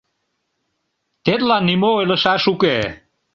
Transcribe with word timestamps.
Тетла 1.23 1.57
нимо 1.67 1.89
ойлышаш 1.99 2.43
уке. 2.53 2.75